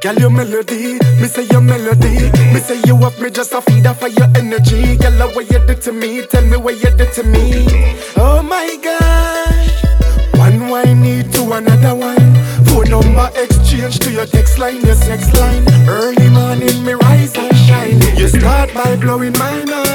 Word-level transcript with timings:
Girl, 0.00 0.14
your 0.14 0.30
melody, 0.30 0.92
me 1.20 1.26
say 1.26 1.44
your 1.50 1.60
melody. 1.60 2.30
Me 2.52 2.60
say 2.60 2.80
you 2.86 2.96
have 2.98 3.20
me 3.20 3.30
just 3.30 3.52
a 3.52 3.60
feed 3.60 3.84
off 3.84 4.00
of 4.00 4.12
your 4.16 4.28
energy. 4.36 4.96
Girl, 4.96 5.28
what 5.34 5.50
you 5.50 5.58
did 5.66 5.82
to 5.82 5.92
me, 5.92 6.24
tell 6.26 6.44
me 6.44 6.56
what 6.56 6.76
you 6.82 6.90
did 6.90 7.12
to 7.14 7.24
me. 7.24 7.66
Oh 8.16 8.40
my 8.40 8.78
gosh, 8.80 9.82
one 10.38 10.68
wine 10.68 11.02
need 11.02 11.32
to 11.32 11.52
another 11.52 11.96
wine. 11.96 12.34
Phone 12.66 12.90
number 12.90 13.28
exchange 13.34 13.98
to 14.00 14.12
your 14.12 14.26
text 14.26 14.58
line, 14.58 14.80
your 14.82 14.94
sex 14.94 15.32
line. 15.34 15.66
Early 15.88 16.30
morning, 16.30 16.84
me 16.84 16.92
rise 16.92 17.36
and 17.36 17.56
shine. 17.56 18.00
You 18.16 18.28
start 18.28 18.72
by 18.74 18.94
blowing 18.94 19.32
my 19.32 19.64
mind. 19.64 19.87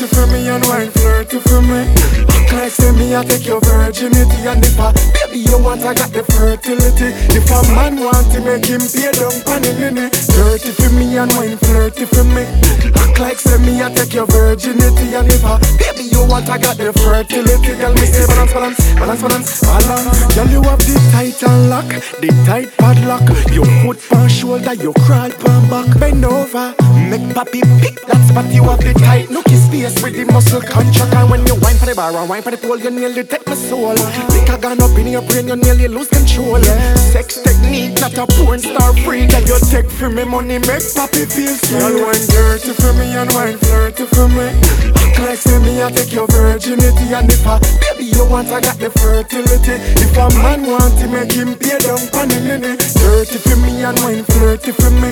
Dirty 0.00 0.16
for 0.16 0.26
me 0.28 0.48
and 0.48 0.64
wine 0.64 0.88
flirty 0.88 1.38
for 1.40 1.60
me. 1.60 1.84
Act 2.32 2.52
like 2.56 2.72
say 2.72 2.90
me, 2.92 3.14
I 3.14 3.22
take 3.22 3.44
your 3.44 3.60
virginity 3.60 4.48
and 4.48 4.64
if 4.64 4.80
I 4.80 4.96
baby 5.12 5.44
you 5.44 5.60
want, 5.60 5.84
I 5.84 5.92
got 5.92 6.08
the 6.08 6.24
fertility. 6.24 7.12
If 7.36 7.44
a 7.52 7.60
man 7.76 8.00
want 8.00 8.32
to 8.32 8.40
make 8.40 8.64
him 8.64 8.80
pay 8.80 9.12
down 9.12 9.36
pan 9.44 9.60
in 9.68 10.00
it. 10.00 10.16
Dirty 10.32 10.72
for 10.72 10.88
me 10.96 11.18
and 11.20 11.28
wine 11.36 11.58
flirty 11.58 12.06
for 12.08 12.24
me. 12.24 12.48
Act 12.96 13.20
like 13.20 13.36
say 13.36 13.60
me, 13.60 13.82
I 13.84 13.92
take 13.92 14.14
your 14.14 14.24
virginity 14.24 15.12
and 15.12 15.28
if 15.28 15.44
I 15.44 15.60
baby 15.76 16.08
you 16.08 16.24
want, 16.24 16.48
I 16.48 16.56
got 16.56 16.78
the 16.78 16.96
fertility. 16.96 17.76
Girl, 17.76 17.92
me 17.92 18.06
say 18.08 18.24
balance, 18.24 18.56
balance, 18.56 18.80
balance, 18.96 19.20
balance, 19.20 19.60
balance. 19.60 20.34
Girl, 20.34 20.48
you 20.48 20.62
have 20.64 20.80
the 20.80 20.96
tight 21.12 21.42
and 21.44 21.68
lock, 21.68 21.92
the 22.24 22.32
tight 22.48 22.72
padlock. 22.80 23.28
You 23.52 23.68
put 23.84 24.00
on 24.16 24.19
shoulder, 24.40 24.74
you 24.74 24.92
crawl 25.04 25.30
pan 25.30 25.62
back. 25.68 25.88
Bend 26.00 26.24
over, 26.24 26.74
make 27.12 27.28
papi 27.36 27.60
pick 27.80 28.00
that 28.08 28.20
spot. 28.28 28.48
You 28.52 28.64
have 28.64 28.80
the 28.80 28.94
tight 28.94 29.28
nookie 29.28 29.60
space 29.60 30.02
with 30.02 30.16
the 30.16 30.24
muscle 30.32 30.62
contract. 30.62 31.12
And 31.14 31.30
when 31.30 31.46
you 31.46 31.54
wine 31.60 31.76
for 31.76 31.86
the 31.86 31.94
bar 31.94 32.16
and 32.16 32.28
wine 32.28 32.42
for 32.42 32.50
the 32.50 32.56
pole, 32.56 32.78
you 32.78 32.90
nearly 32.90 33.24
take 33.24 33.46
my 33.46 33.54
soul. 33.54 33.94
Think 34.32 34.48
I 34.48 34.56
gone 34.58 34.80
up 34.80 34.96
in 34.96 35.08
your 35.08 35.22
brain, 35.22 35.48
you 35.48 35.56
nearly 35.56 35.88
lose 35.88 36.08
control. 36.08 36.62
Sex 37.12 37.42
technique, 37.42 38.00
not 38.00 38.16
a 38.16 38.26
porn 38.40 38.60
star 38.60 38.96
freak. 39.04 39.32
And 39.34 39.46
you 39.46 39.58
take 39.68 39.90
for 39.90 40.08
me 40.08 40.24
money, 40.24 40.58
make 40.58 40.84
papi 40.96 41.28
feel 41.28 41.54
sweet. 41.54 41.78
Girl, 41.78 42.08
wine 42.08 42.26
dirty 42.32 42.72
for 42.72 42.92
me 42.96 43.12
and 43.12 43.30
wine 43.36 43.58
flirty 43.58 44.06
for 44.08 44.28
me. 44.28 44.48
Act 44.96 45.18
like 45.20 45.38
say 45.38 45.58
me, 45.60 45.82
I 45.84 45.90
take 45.92 46.12
your 46.12 46.26
virginity. 46.26 47.12
And 47.12 47.28
if 47.28 47.46
I, 47.46 47.60
baby, 47.84 48.08
you 48.08 48.09
want, 48.30 48.48
I 48.48 48.60
got 48.60 48.78
the 48.78 48.88
fertility. 48.88 49.76
If 49.98 50.14
a 50.16 50.30
man 50.38 50.62
want 50.62 50.94
to 51.02 51.06
make 51.10 51.34
him 51.34 51.58
pay 51.58 51.78
down 51.82 51.98
pan 52.14 52.30
in 52.30 52.62
it. 52.62 52.78
Dirty 52.94 53.38
for 53.42 53.56
me 53.58 53.82
and 53.82 53.98
wine 54.00 54.24
flirty 54.24 54.70
for 54.72 54.90
me. 55.02 55.10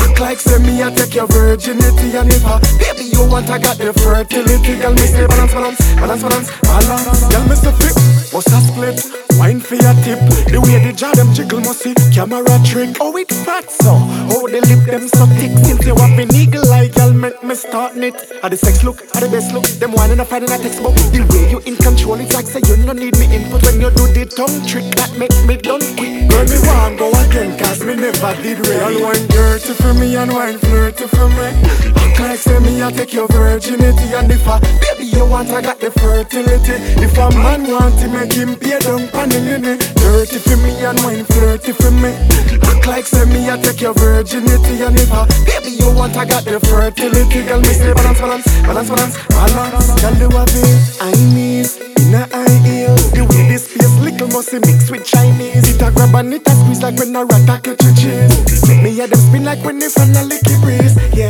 Act 0.00 0.18
like 0.18 0.40
say 0.40 0.58
me, 0.58 0.82
I 0.82 0.90
take 0.90 1.14
your 1.14 1.28
virginity. 1.28 2.16
And 2.16 2.32
if 2.32 2.44
I, 2.44 2.58
baby, 2.80 3.12
you 3.12 3.28
want, 3.28 3.50
I 3.50 3.58
got 3.58 3.76
the 3.76 3.92
fertility. 3.92 4.80
Girl, 4.80 4.96
me 4.96 5.06
say 5.06 5.26
balance, 5.28 5.52
balance, 5.52 5.78
balance, 5.94 6.22
balance, 6.24 6.48
balance. 6.64 7.22
Girl, 7.28 7.44
me 7.44 7.54
say 7.54 7.72
flip, 7.76 7.96
what's 8.32 8.48
that 8.50 8.64
split? 8.64 9.33
Wine 9.44 9.60
for 9.60 9.76
your 9.76 9.92
tip. 10.00 10.16
The 10.48 10.56
way 10.56 10.80
the 10.80 10.96
jaw 10.96 11.12
them 11.12 11.28
jiggle 11.36 11.60
must 11.60 11.84
see 11.84 11.92
camera 12.16 12.56
trick. 12.64 12.96
Oh, 12.96 13.12
it 13.20 13.28
fat 13.28 13.68
so. 13.68 13.92
Oh, 14.32 14.48
the 14.48 14.64
lip 14.64 14.88
them 14.88 15.04
so 15.04 15.28
thick. 15.36 15.52
Since 15.68 15.84
you 15.84 15.92
have 16.00 16.16
an 16.16 16.32
eagle 16.32 16.64
eye, 16.72 16.88
girl, 16.88 17.12
make 17.12 17.36
me 17.44 17.54
start 17.54 17.92
it. 18.00 18.16
At 18.40 18.52
the 18.52 18.56
sex 18.56 18.80
look, 18.82 19.04
at 19.12 19.20
the 19.20 19.28
best 19.28 19.52
look. 19.52 19.68
Them 19.84 19.92
wine 19.92 20.16
and 20.16 20.22
a 20.22 20.24
fight 20.24 20.44
in 20.44 20.48
a 20.48 20.56
textbook. 20.56 20.96
The 21.12 21.28
way 21.28 21.52
you 21.52 21.60
in 21.68 21.76
control, 21.76 22.16
it's 22.24 22.32
like 22.32 22.48
say 22.48 22.64
you 22.64 22.88
no 22.88 22.96
need 22.96 23.20
me 23.20 23.28
input 23.36 23.60
when 23.68 23.84
you 23.84 23.92
do 23.92 24.08
the 24.16 24.24
tongue 24.24 24.64
trick 24.64 24.88
that 24.96 25.12
make 25.20 25.36
me 25.44 25.60
done 25.60 25.84
quick. 26.00 26.24
Girl, 26.24 26.48
me 26.48 26.58
want 26.64 26.96
go 26.96 27.12
again, 27.28 27.52
cause 27.60 27.84
me 27.84 28.00
never 28.00 28.32
did 28.40 28.64
real. 28.64 28.96
Wine 28.96 29.28
dirty 29.28 29.76
for 29.76 29.92
me 29.92 30.16
and 30.16 30.32
wine 30.32 30.56
flirty 30.56 31.04
for 31.04 31.28
me. 31.28 31.52
Act 32.00 32.16
like 32.16 32.40
say 32.40 32.56
me, 32.64 32.80
I 32.80 32.88
take 32.96 33.12
your 33.12 33.28
virginity. 33.28 34.08
And 34.16 34.32
if 34.32 34.48
I, 34.48 34.56
baby, 34.80 35.04
you 35.12 35.28
want, 35.34 35.50
I 35.50 35.60
got 35.60 35.80
the 35.80 35.90
fertility. 35.90 36.78
If 37.02 37.18
a 37.18 37.26
man 37.34 37.66
want 37.66 37.98
to 37.98 38.06
make 38.06 38.32
him 38.32 38.54
pay 38.54 38.78
down 38.78 39.10
pan 39.10 39.34
in 39.34 39.66
it. 39.66 39.82
Dirty 39.98 40.38
for 40.38 40.56
me 40.62 40.70
and 40.86 40.98
wine 41.02 41.26
flirty 41.26 41.72
for 41.74 41.90
me. 41.90 42.14
Act 42.62 42.86
like 42.86 43.06
say 43.06 43.26
me, 43.26 43.50
I 43.50 43.58
take 43.58 43.82
your 43.82 43.94
virginity. 43.94 44.86
And 44.86 44.94
if 44.94 45.10
I, 45.10 45.26
baby, 45.42 45.74
you 45.74 45.90
want, 45.90 46.16
I 46.16 46.24
got 46.24 46.44
the 46.46 46.62
fertility. 46.62 47.42
Girl, 47.42 47.58
me 47.58 47.74
say 47.74 47.92
balance, 47.92 48.20
balance, 48.22 48.46
balance, 48.62 48.90
balance, 48.90 49.18
balance. 49.26 49.90
Girl, 49.98 50.30
have 50.38 50.54
it, 50.54 50.78
I 51.02 51.10
need 51.34 51.66
in 51.98 52.14
a 52.14 52.22
high 52.30 52.58
heel. 52.62 52.94
The 53.10 53.26
way 53.26 53.50
this 53.50 53.66
space 53.66 53.98
little 53.98 54.28
musty 54.28 54.62
mix 54.62 54.86
with 54.88 55.04
Chinese. 55.04 55.66
It 55.66 55.82
a 55.82 55.90
grab 55.90 56.14
and 56.14 56.32
it 56.32 56.46
a 56.46 56.52
squeeze 56.54 56.82
like 56.82 56.96
when 57.02 57.16
a 57.16 57.26
rat 57.26 57.50
a 57.50 57.58
catch 57.58 57.82
a 57.82 57.90
cheese. 57.98 58.62
Make 58.70 58.82
me 58.86 58.90
hear 58.94 59.10
them 59.10 59.18
spin 59.18 59.42
like 59.42 59.64
when 59.66 59.82
they 59.82 59.90
from 59.90 60.14
a 60.14 60.22
licky 60.22 60.54
breeze. 60.62 60.94
Yeah, 61.10 61.26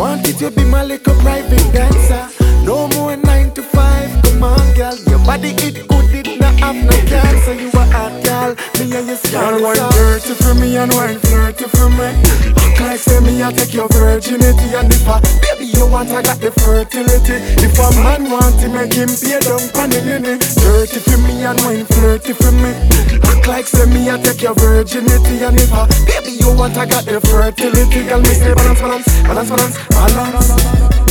want 0.00 0.26
it 0.26 0.40
to 0.40 0.50
be 0.50 0.64
my 0.64 0.82
little 0.82 1.14
private 1.20 1.68
dancer. 1.76 2.47
No 2.68 2.86
more 2.88 3.16
nine 3.16 3.50
to 3.54 3.62
five, 3.62 4.12
come 4.24 4.42
on, 4.44 4.60
girl. 4.76 4.92
Your 5.08 5.24
body 5.24 5.56
it 5.56 5.88
good, 5.88 6.12
it 6.12 6.38
not 6.38 6.52
have 6.60 6.76
no 6.76 6.92
cancer. 7.08 7.56
You 7.56 7.72
a 7.72 7.80
hot 7.88 8.12
girl, 8.20 8.52
me 8.76 8.92
and 8.92 9.08
you 9.08 9.16
your 9.16 9.16
skin. 9.16 9.62
wine 9.64 9.88
dirty 9.96 10.34
for 10.36 10.52
me 10.52 10.76
and 10.76 10.92
wine 10.92 11.16
flirty 11.16 11.64
for 11.64 11.88
me. 11.88 12.12
Act 12.60 12.80
like 12.84 13.00
say 13.00 13.20
me, 13.24 13.42
I 13.42 13.56
take 13.56 13.72
your 13.72 13.88
virginity 13.88 14.76
and 14.76 14.92
if 14.92 15.08
I, 15.08 15.16
baby, 15.40 15.64
you 15.64 15.88
want, 15.88 16.12
I 16.12 16.20
got 16.20 16.44
the 16.44 16.52
fertility. 16.60 17.40
If 17.64 17.72
a 17.80 17.88
man 18.04 18.28
want 18.28 18.60
to 18.60 18.68
make 18.68 18.92
him 18.92 19.08
pay 19.16 19.40
down 19.40 19.64
pan 19.72 19.88
in 19.96 20.28
it. 20.28 20.44
Dirty 20.60 21.00
for 21.00 21.16
me 21.24 21.40
and 21.48 21.56
wine 21.64 21.88
flirty 21.88 22.36
for 22.36 22.52
me. 22.52 22.76
Act 23.32 23.48
like 23.48 23.64
say 23.64 23.88
me, 23.88 24.12
I 24.12 24.20
take 24.20 24.44
your 24.44 24.52
virginity 24.52 25.40
and 25.40 25.56
if 25.56 25.72
I, 25.72 25.88
baby, 26.04 26.36
you 26.36 26.52
want, 26.52 26.76
I 26.76 26.84
got 26.84 27.08
the 27.08 27.16
fertility. 27.16 28.04
Girl, 28.04 28.20
me 28.20 28.36
say 28.36 28.52
balance, 28.52 28.76
balance, 28.76 29.08
balance, 29.24 29.48
balance, 29.88 30.52
balance. 30.52 31.07